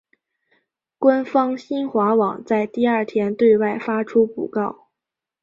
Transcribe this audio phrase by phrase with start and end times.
[0.97, 4.87] 官方新华网在第二天对外发出讣告。